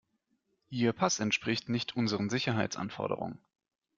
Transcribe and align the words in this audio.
Ihr 0.71 0.93
Pass 0.93 1.19
entspricht 1.19 1.69
nicht 1.69 1.95
unseren 1.95 2.31
Sicherheitsanforderungen. 2.31 3.37